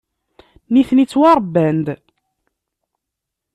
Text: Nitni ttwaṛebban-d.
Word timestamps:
Nitni 0.73 1.05
ttwaṛebban-d. 1.05 1.87